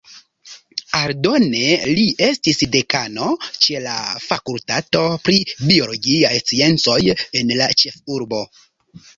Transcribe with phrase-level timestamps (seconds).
[0.99, 1.67] Aldone
[1.97, 3.27] li estis dekano
[3.67, 3.93] ĉe la
[4.31, 5.37] fakultato pri
[5.69, 6.99] biologiaj sciencoj
[7.43, 8.45] en la ĉefurbo.